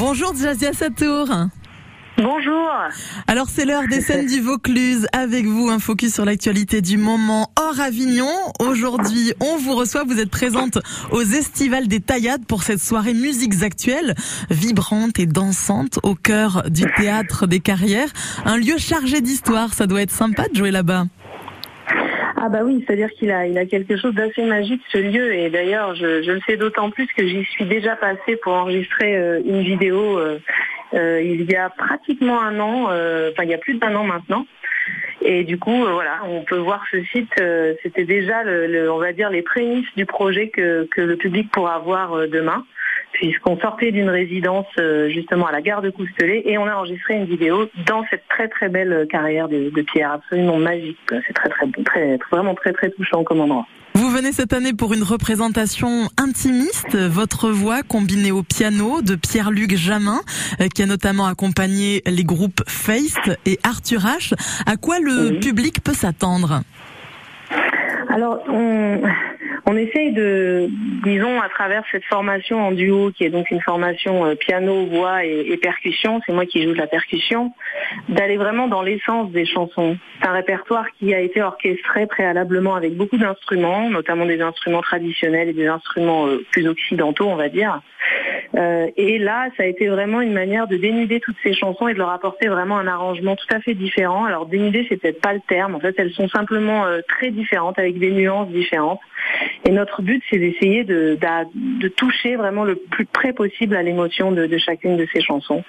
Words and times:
Bonjour 0.00 0.34
Jazia 0.34 0.72
Satour. 0.72 1.28
Bonjour. 2.16 2.70
Alors 3.26 3.50
c'est 3.50 3.66
l'heure 3.66 3.86
des 3.86 4.00
scènes 4.00 4.24
du 4.24 4.40
Vaucluse. 4.40 5.06
Avec 5.12 5.44
vous, 5.44 5.68
un 5.68 5.78
focus 5.78 6.14
sur 6.14 6.24
l'actualité 6.24 6.80
du 6.80 6.96
moment 6.96 7.52
hors 7.60 7.78
Avignon. 7.78 8.32
Aujourd'hui, 8.60 9.34
on 9.40 9.58
vous 9.58 9.74
reçoit. 9.74 10.04
Vous 10.04 10.18
êtes 10.18 10.30
présente 10.30 10.78
aux 11.12 11.20
Estivales 11.20 11.86
des 11.86 12.00
Taillades 12.00 12.46
pour 12.46 12.62
cette 12.62 12.80
soirée 12.80 13.12
musiques 13.12 13.62
actuelles, 13.62 14.14
vibrante 14.48 15.18
et 15.18 15.26
dansante 15.26 15.98
au 16.02 16.14
cœur 16.14 16.62
du 16.70 16.86
théâtre 16.96 17.46
des 17.46 17.60
carrières. 17.60 18.08
Un 18.46 18.56
lieu 18.56 18.78
chargé 18.78 19.20
d'histoire. 19.20 19.74
Ça 19.74 19.86
doit 19.86 20.00
être 20.00 20.12
sympa 20.12 20.48
de 20.48 20.56
jouer 20.56 20.70
là-bas. 20.70 21.04
Ah 22.42 22.48
bah 22.48 22.60
oui, 22.64 22.82
c'est-à-dire 22.86 23.10
qu'il 23.10 23.30
a, 23.30 23.46
il 23.46 23.58
a 23.58 23.66
quelque 23.66 23.98
chose 23.98 24.14
d'assez 24.14 24.42
magique 24.44 24.80
ce 24.90 24.96
lieu 24.96 25.34
et 25.34 25.50
d'ailleurs 25.50 25.94
je, 25.94 26.26
le 26.26 26.40
sais 26.46 26.56
d'autant 26.56 26.90
plus 26.90 27.06
que 27.08 27.26
j'y 27.26 27.44
suis 27.44 27.66
déjà 27.66 27.96
passée 27.96 28.36
pour 28.36 28.54
enregistrer 28.54 29.14
euh, 29.14 29.42
une 29.44 29.60
vidéo 29.60 30.18
euh, 30.18 30.38
euh, 30.94 31.20
il 31.20 31.50
y 31.52 31.54
a 31.54 31.68
pratiquement 31.68 32.40
un 32.40 32.58
an, 32.58 32.84
enfin 32.84 33.42
il 33.42 33.50
y 33.50 33.54
a 33.54 33.58
plus 33.58 33.74
d'un 33.74 33.94
an 33.94 34.04
maintenant. 34.04 34.46
Et 35.20 35.44
du 35.44 35.58
coup, 35.58 35.84
voilà, 35.84 36.22
on 36.24 36.42
peut 36.42 36.56
voir 36.56 36.82
ce 36.90 37.02
site. 37.12 37.30
C'était 37.82 38.06
déjà, 38.06 38.42
le, 38.42 38.90
on 38.90 38.98
va 38.98 39.12
dire, 39.12 39.28
les 39.28 39.42
prémices 39.42 39.94
du 39.94 40.06
projet 40.06 40.48
que, 40.48 40.88
que 40.90 41.02
le 41.02 41.16
public 41.16 41.50
pourra 41.52 41.78
voir 41.78 42.26
demain 42.26 42.64
puisqu'on 43.12 43.58
sortait 43.58 43.92
d'une 43.92 44.08
résidence 44.08 44.66
euh, 44.78 45.08
justement 45.10 45.46
à 45.46 45.52
la 45.52 45.60
gare 45.60 45.82
de 45.82 45.90
Coustelet 45.90 46.42
et 46.46 46.58
on 46.58 46.66
a 46.66 46.74
enregistré 46.74 47.14
une 47.14 47.26
vidéo 47.26 47.68
dans 47.86 48.04
cette 48.10 48.26
très 48.28 48.48
très 48.48 48.68
belle 48.68 49.06
carrière 49.10 49.48
de, 49.48 49.70
Pierre, 49.82 50.12
absolument 50.12 50.58
magique. 50.58 50.98
C'est 51.08 51.32
très 51.32 51.48
très 51.48 51.66
très 51.84 52.18
vraiment 52.30 52.54
très 52.54 52.72
très 52.72 52.90
touchant 52.90 53.24
comme 53.24 53.40
endroit. 53.40 53.66
Vous 53.94 54.08
venez 54.08 54.32
cette 54.32 54.52
année 54.52 54.72
pour 54.72 54.94
une 54.94 55.02
représentation 55.02 56.08
intimiste, 56.16 56.96
votre 56.96 57.50
voix 57.50 57.82
combinée 57.82 58.30
au 58.30 58.42
piano 58.42 59.02
de 59.02 59.16
Pierre-Luc 59.16 59.76
Jamin, 59.76 60.20
euh, 60.60 60.68
qui 60.68 60.82
a 60.82 60.86
notamment 60.86 61.26
accompagné 61.26 62.02
les 62.06 62.24
groupes 62.24 62.62
Feist 62.68 63.30
et 63.46 63.58
Arthur 63.64 64.00
H. 64.00 64.34
À 64.66 64.76
quoi 64.76 65.00
le 65.00 65.40
public 65.40 65.82
peut 65.82 65.92
s'attendre? 65.92 66.62
Alors, 68.08 68.38
on 68.48 69.00
on 69.66 69.76
essaye 69.76 70.12
de, 70.12 70.68
disons, 71.04 71.40
à 71.40 71.48
travers 71.48 71.82
cette 71.90 72.04
formation 72.04 72.66
en 72.66 72.72
duo, 72.72 73.10
qui 73.10 73.24
est 73.24 73.30
donc 73.30 73.50
une 73.50 73.60
formation 73.60 74.24
euh, 74.24 74.34
piano, 74.34 74.86
voix 74.86 75.24
et, 75.24 75.56
percussion, 75.56 76.20
c'est 76.26 76.32
moi 76.32 76.46
qui 76.46 76.62
joue 76.62 76.72
de 76.72 76.78
la 76.78 76.86
percussion, 76.86 77.52
d'aller 78.08 78.36
vraiment 78.36 78.68
dans 78.68 78.82
l'essence 78.82 79.30
des 79.30 79.46
chansons. 79.46 79.96
C'est 80.20 80.28
un 80.28 80.32
répertoire 80.32 80.86
qui 80.98 81.14
a 81.14 81.20
été 81.20 81.42
orchestré 81.42 82.06
préalablement 82.06 82.74
avec 82.74 82.96
beaucoup 82.96 83.18
d'instruments, 83.18 83.90
notamment 83.90 84.26
des 84.26 84.40
instruments 84.40 84.82
traditionnels 84.82 85.48
et 85.48 85.52
des 85.52 85.66
instruments 85.66 86.26
euh, 86.26 86.44
plus 86.50 86.66
occidentaux, 86.66 87.26
on 87.26 87.36
va 87.36 87.48
dire. 87.48 87.80
Euh, 88.60 88.88
et 88.96 89.18
là, 89.18 89.48
ça 89.56 89.62
a 89.62 89.66
été 89.66 89.88
vraiment 89.88 90.20
une 90.20 90.32
manière 90.32 90.68
de 90.68 90.76
dénuder 90.76 91.20
toutes 91.20 91.36
ces 91.42 91.54
chansons 91.54 91.88
et 91.88 91.94
de 91.94 91.98
leur 91.98 92.10
apporter 92.10 92.48
vraiment 92.48 92.78
un 92.78 92.86
arrangement 92.86 93.36
tout 93.36 93.54
à 93.54 93.60
fait 93.60 93.74
différent. 93.74 94.24
Alors 94.24 94.46
dénuder, 94.46 94.86
c'est 94.88 94.96
peut-être 94.96 95.20
pas 95.20 95.32
le 95.32 95.40
terme. 95.48 95.74
En 95.74 95.80
fait, 95.80 95.94
elles 95.98 96.12
sont 96.12 96.28
simplement 96.28 96.84
très 97.08 97.30
différentes 97.30 97.78
avec 97.78 97.98
des 97.98 98.10
nuances 98.10 98.48
différentes. 98.50 99.00
Et 99.64 99.70
notre 99.70 100.02
but, 100.02 100.22
c'est 100.30 100.38
d'essayer 100.38 100.84
de, 100.84 101.18
toucher 101.96 102.36
vraiment 102.36 102.64
le 102.64 102.76
plus 102.76 103.06
près 103.06 103.32
possible 103.32 103.76
à 103.76 103.82
l'émotion 103.82 104.32
de, 104.32 104.48
chacune 104.58 104.96
de 104.96 105.06
ces 105.12 105.20
chansons. 105.20 105.62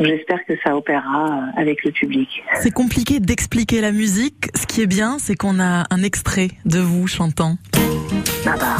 J'espère 0.00 0.44
que 0.46 0.54
ça 0.64 0.76
opérera 0.76 1.44
avec 1.56 1.84
le 1.84 1.90
public. 1.90 2.28
C'est 2.54 2.72
compliqué 2.72 3.20
d'expliquer 3.20 3.80
la 3.80 3.92
musique. 3.92 4.48
Ce 4.54 4.66
qui 4.66 4.82
est 4.82 4.86
bien, 4.86 5.18
c'est 5.18 5.36
qu'on 5.36 5.60
a 5.60 5.84
un 5.90 6.02
extrait 6.02 6.48
de 6.64 6.78
vous 6.78 7.06
chantant. 7.06 7.56
Ah 8.46 8.56
bah. 8.58 8.76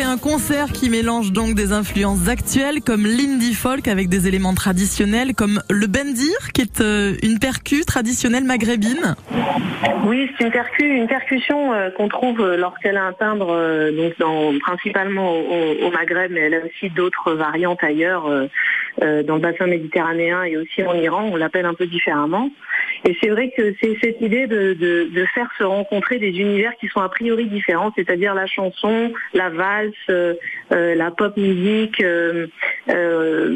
Un 0.00 0.16
concert 0.16 0.68
qui 0.72 0.88
mélange 0.88 1.32
donc 1.32 1.54
des 1.54 1.72
influences 1.72 2.26
actuelles 2.26 2.80
comme 2.80 3.02
l'indie 3.02 3.52
folk 3.52 3.88
avec 3.88 4.08
des 4.08 4.26
éléments 4.26 4.54
traditionnels 4.54 5.34
comme 5.34 5.60
le 5.68 5.86
bendir 5.86 6.52
qui 6.54 6.62
est 6.62 6.80
euh, 6.80 7.14
une 7.22 7.38
percu 7.38 7.84
traditionnelle 7.84 8.44
maghrébine. 8.44 9.14
Oui, 10.06 10.30
c'est 10.38 10.44
une 10.44 10.50
percu, 10.50 10.82
une 10.82 11.08
percussion 11.08 11.74
euh, 11.74 11.90
qu'on 11.90 12.08
trouve 12.08 12.40
euh, 12.40 12.56
lorsqu'elle 12.56 12.96
a 12.96 13.04
un 13.04 13.12
timbre 13.12 13.52
donc 14.18 14.60
principalement 14.60 15.30
au, 15.30 15.90
Maghreb, 15.90 16.32
mais 16.32 16.40
elle 16.40 16.54
a 16.54 16.64
aussi 16.64 16.88
d'autres 16.90 17.34
variantes 17.34 17.84
ailleurs 17.84 18.24
dans 19.00 19.34
le 19.34 19.40
bassin 19.40 19.66
méditerranéen 19.66 20.42
et 20.44 20.56
aussi 20.56 20.82
en 20.82 20.94
Iran. 20.94 21.28
On 21.30 21.36
l'appelle 21.36 21.66
un 21.66 21.74
peu 21.74 21.86
différemment. 21.86 22.50
Et 23.04 23.16
c'est 23.20 23.30
vrai 23.30 23.50
que 23.56 23.74
c'est 23.80 23.96
cette 24.00 24.20
idée 24.20 24.46
de, 24.46 24.74
de, 24.74 25.24
faire 25.34 25.48
se 25.58 25.64
rencontrer 25.64 26.18
des 26.18 26.38
univers 26.38 26.74
qui 26.76 26.88
sont 26.88 27.00
a 27.00 27.08
priori 27.08 27.46
différents, 27.46 27.92
c'est-à-dire 27.96 28.34
la 28.34 28.46
chanson, 28.46 29.12
la 29.34 29.50
valse, 29.50 29.92
euh, 30.08 30.34
euh, 30.72 30.94
la 30.94 31.10
pop 31.10 31.36
musique, 31.36 32.00
euh, 32.02 32.46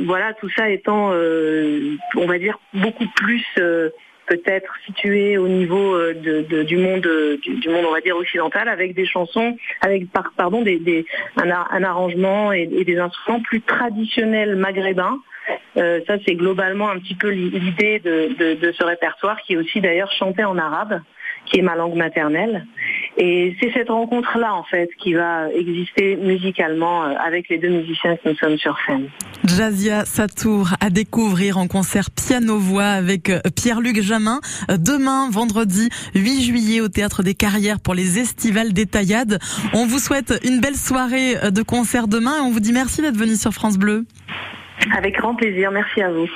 voilà, 0.04 0.34
tout 0.34 0.48
ça 0.50 0.68
étant, 0.70 1.10
on 1.12 2.26
va 2.26 2.38
dire, 2.38 2.58
beaucoup 2.74 3.06
plus 3.16 3.44
peut-être 4.26 4.74
situé 4.84 5.38
au 5.38 5.48
niveau 5.48 5.96
du 6.12 6.76
monde 6.76 7.06
du, 7.42 7.68
monde 7.68 7.84
on 7.88 7.92
va 7.92 8.00
dire 8.00 8.16
occidental 8.16 8.68
avec 8.68 8.94
des 8.94 9.06
chansons 9.06 9.56
avec 9.80 10.04
pardon 10.36 10.62
des, 10.62 11.06
un, 11.36 11.82
arrangement 11.82 12.52
et, 12.52 12.66
des 12.66 12.98
instruments 12.98 13.40
plus 13.40 13.60
traditionnels 13.60 14.56
maghrébins 14.56 15.18
euh, 15.76 16.00
ça, 16.06 16.16
c'est 16.26 16.34
globalement 16.34 16.90
un 16.90 16.98
petit 16.98 17.14
peu 17.14 17.28
l'idée 17.28 17.98
de, 18.00 18.72
ce 18.72 18.84
répertoire 18.84 19.40
qui 19.42 19.54
est 19.54 19.56
aussi 19.56 19.80
d'ailleurs 19.80 20.10
chanté 20.12 20.44
en 20.44 20.58
arabe, 20.58 21.00
qui 21.46 21.58
est 21.58 21.62
ma 21.62 21.76
langue 21.76 21.94
maternelle. 21.94 22.66
Et 23.18 23.56
c'est 23.60 23.72
cette 23.72 23.88
rencontre-là, 23.88 24.54
en 24.54 24.64
fait, 24.64 24.90
qui 24.98 25.14
va 25.14 25.50
exister 25.52 26.16
musicalement 26.16 27.04
euh, 27.04 27.14
avec 27.24 27.48
les 27.48 27.58
deux 27.58 27.70
musiciens 27.70 28.16
que 28.16 28.28
nous 28.28 28.36
sommes 28.36 28.58
sur 28.58 28.76
scène. 28.86 29.08
Jazia 29.44 30.04
Satour 30.04 30.70
à 30.80 30.90
découvrir 30.90 31.56
en 31.56 31.66
concert 31.66 32.10
piano-voix 32.10 32.84
avec 32.84 33.30
euh, 33.30 33.40
Pierre-Luc 33.54 34.02
Jamin 34.02 34.40
demain, 34.68 35.30
vendredi 35.30 35.88
8 36.14 36.42
juillet 36.42 36.80
au 36.80 36.88
Théâtre 36.88 37.22
des 37.22 37.34
Carrières 37.34 37.80
pour 37.80 37.94
les 37.94 38.18
Estivales 38.18 38.72
des 38.72 38.86
Taillades. 38.86 39.38
On 39.72 39.86
vous 39.86 39.98
souhaite 39.98 40.34
une 40.44 40.60
belle 40.60 40.76
soirée 40.76 41.36
de 41.50 41.62
concert 41.62 42.08
demain 42.08 42.38
et 42.38 42.40
on 42.40 42.50
vous 42.50 42.60
dit 42.60 42.72
merci 42.72 43.00
d'être 43.00 43.16
venu 43.16 43.36
sur 43.36 43.52
France 43.52 43.78
Bleu. 43.78 44.04
Avec 44.96 45.16
grand 45.16 45.34
plaisir. 45.34 45.70
Merci 45.70 46.02
à 46.02 46.10
vous. 46.10 46.28